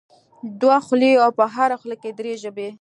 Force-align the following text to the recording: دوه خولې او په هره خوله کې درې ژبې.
دوه 0.61 0.77
خولې 0.85 1.11
او 1.23 1.29
په 1.39 1.45
هره 1.53 1.75
خوله 1.81 1.95
کې 2.01 2.09
درې 2.19 2.33
ژبې. 2.43 2.67